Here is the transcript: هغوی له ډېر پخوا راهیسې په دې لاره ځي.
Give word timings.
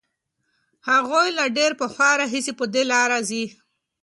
هغوی 0.89 1.27
له 1.37 1.45
ډېر 1.57 1.71
پخوا 1.79 2.09
راهیسې 2.21 2.53
په 2.59 2.65
دې 2.73 2.83
لاره 2.91 3.19
ځي. 3.29 3.45